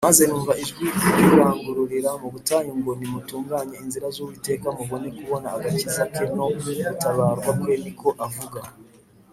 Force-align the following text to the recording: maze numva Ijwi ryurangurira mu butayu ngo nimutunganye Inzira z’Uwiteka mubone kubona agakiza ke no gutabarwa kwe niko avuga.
maze 0.07 0.23
numva 0.25 0.53
Ijwi 0.63 0.85
ryurangurira 1.17 2.09
mu 2.21 2.27
butayu 2.33 2.71
ngo 2.79 2.91
nimutunganye 2.99 3.75
Inzira 3.83 4.07
z’Uwiteka 4.15 4.67
mubone 4.77 5.07
kubona 5.17 5.47
agakiza 5.55 6.03
ke 6.13 6.23
no 6.35 6.45
gutabarwa 6.63 7.51
kwe 7.59 7.73
niko 7.83 8.09
avuga. 8.27 8.59